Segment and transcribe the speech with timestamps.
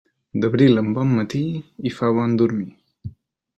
[0.43, 1.43] D'abril en bon matí,
[1.85, 3.15] hi fa bon dormir.